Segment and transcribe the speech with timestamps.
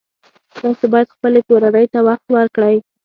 [0.59, 2.77] تاسو باید خپلې کورنۍ ته وخت ورکړئ